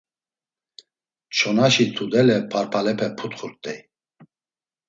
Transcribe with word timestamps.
Çonaşi 1.35 1.85
tudele 1.95 2.37
parpalepe 2.51 3.07
putxurt̆ey. 3.17 3.79